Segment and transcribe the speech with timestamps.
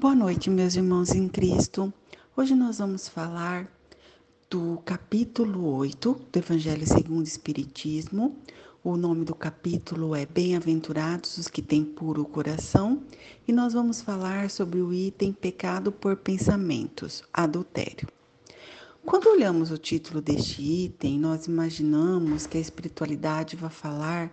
[0.00, 1.92] Boa noite, meus irmãos em Cristo.
[2.34, 3.70] Hoje nós vamos falar
[4.48, 8.34] do capítulo 8 do Evangelho segundo o Espiritismo.
[8.82, 13.02] O nome do capítulo é Bem-aventurados os que têm puro coração,
[13.46, 18.08] e nós vamos falar sobre o item pecado por pensamentos, adultério.
[19.04, 24.32] Quando olhamos o título deste item, nós imaginamos que a espiritualidade vai falar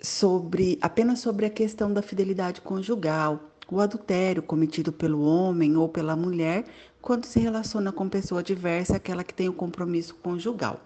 [0.00, 6.16] sobre apenas sobre a questão da fidelidade conjugal, o adultério cometido pelo homem ou pela
[6.16, 6.64] mulher
[7.00, 10.80] quando se relaciona com pessoa diversa, aquela que tem o compromisso conjugal.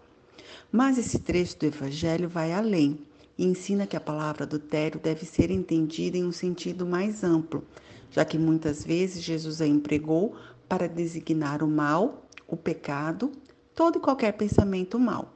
[0.71, 2.99] Mas esse trecho do Evangelho vai além
[3.37, 7.65] e ensina que a palavra adultério deve ser entendida em um sentido mais amplo,
[8.11, 10.37] já que muitas vezes Jesus a empregou
[10.69, 13.33] para designar o mal, o pecado,
[13.75, 15.35] todo e qualquer pensamento mal.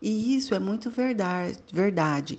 [0.00, 2.38] E isso é muito verdade, verdade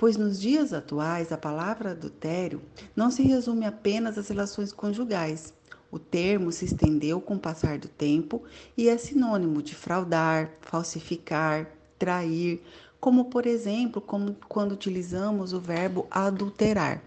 [0.00, 2.62] pois nos dias atuais a palavra adultério
[2.96, 5.52] não se resume apenas às relações conjugais.
[5.92, 8.42] O termo se estendeu com o passar do tempo
[8.78, 12.62] e é sinônimo de fraudar, falsificar, trair,
[12.98, 17.02] como por exemplo, como quando utilizamos o verbo adulterar.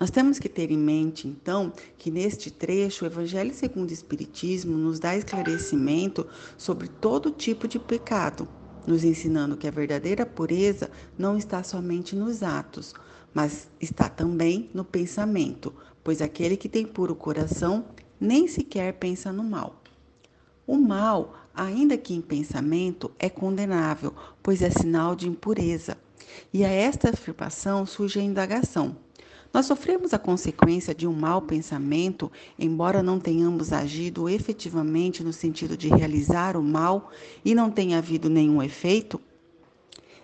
[0.00, 4.76] Nós temos que ter em mente, então, que neste trecho o Evangelho segundo o Espiritismo
[4.76, 6.26] nos dá esclarecimento
[6.58, 8.48] sobre todo tipo de pecado,
[8.86, 12.94] nos ensinando que a verdadeira pureza não está somente nos atos,
[13.32, 17.84] mas está também no pensamento, pois aquele que tem puro coração
[18.20, 19.82] nem sequer pensa no mal.
[20.66, 25.96] O mal, ainda que em pensamento, é condenável, pois é sinal de impureza.
[26.52, 28.96] E a esta afirmação surge a indagação:
[29.52, 35.76] nós sofremos a consequência de um mau pensamento, embora não tenhamos agido efetivamente no sentido
[35.76, 37.10] de realizar o mal
[37.44, 39.20] e não tenha havido nenhum efeito?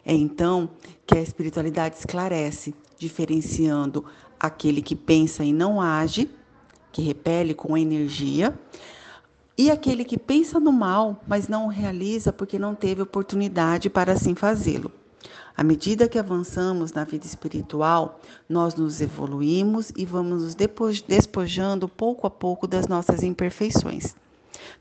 [0.05, 0.71] É então
[1.07, 4.05] que a espiritualidade esclarece, diferenciando
[4.41, 6.31] aquele que pensa e não age,
[6.91, 8.59] que repele com energia,
[9.59, 14.13] e aquele que pensa no mal, mas não o realiza porque não teve oportunidade para
[14.13, 14.91] assim fazê-lo.
[15.59, 22.29] À medida que avançamos na vida espiritual, nós nos evoluímos e vamos nos despojando pouco
[22.29, 24.15] a pouco das nossas imperfeições.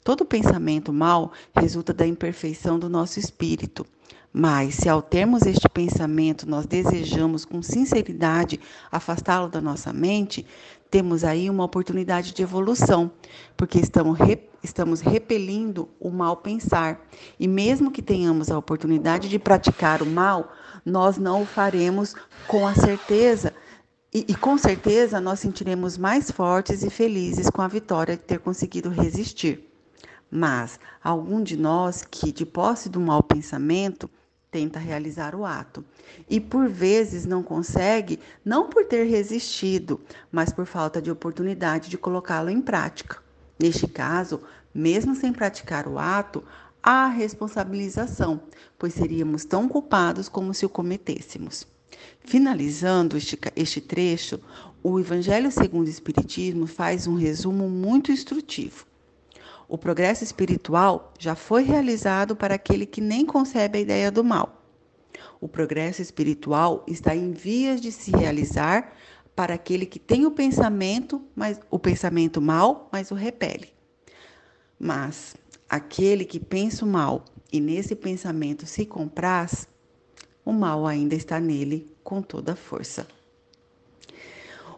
[0.03, 3.87] Todo pensamento mal resulta da imperfeição do nosso espírito.
[4.31, 8.59] Mas, se ao termos este pensamento nós desejamos com sinceridade
[8.91, 10.45] afastá-lo da nossa mente,
[10.91, 13.09] temos aí uma oportunidade de evolução,
[13.57, 14.19] porque estamos,
[14.63, 17.03] estamos repelindo o mal pensar.
[17.39, 20.51] E mesmo que tenhamos a oportunidade de praticar o mal,
[20.87, 22.15] nós não o faremos
[22.47, 23.53] com a certeza.
[24.13, 28.39] E, e, com certeza nós sentiremos mais fortes e felizes com a vitória de ter
[28.39, 29.69] conseguido resistir.
[30.31, 34.09] Mas algum de nós que, de posse do mau pensamento,
[34.49, 35.83] tenta realizar o ato
[36.29, 39.99] e por vezes não consegue, não por ter resistido,
[40.31, 43.17] mas por falta de oportunidade de colocá-lo em prática.
[43.59, 44.41] Neste caso,
[44.73, 46.43] mesmo sem praticar o ato,
[46.87, 48.39] há responsabilização,
[48.79, 51.67] pois seríamos tão culpados como se o cometêssemos.
[52.21, 54.39] Finalizando este, este trecho,
[54.81, 58.85] o Evangelho segundo o Espiritismo faz um resumo muito instrutivo.
[59.67, 64.63] O progresso espiritual já foi realizado para aquele que nem concebe a ideia do mal.
[65.41, 68.93] O progresso espiritual está em vias de se realizar
[69.35, 73.73] para aquele que tem o pensamento, mas o pensamento mal, mas o repele.
[74.79, 75.35] Mas
[75.69, 79.67] aquele que pensa o mal e nesse pensamento se compraz,
[80.43, 83.07] o mal ainda está nele com toda a força.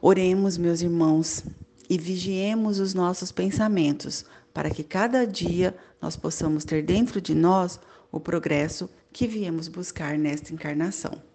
[0.02, 1.44] Oremos, meus irmãos,
[1.90, 7.80] e vigiemos os nossos pensamentos, para que cada dia nós possamos ter dentro de nós
[8.12, 11.29] o progresso que viemos buscar nesta encarnação.